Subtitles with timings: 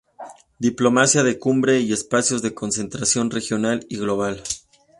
[0.57, 4.41] Diplomacia de Cumbre y espacios de concertación regional y global".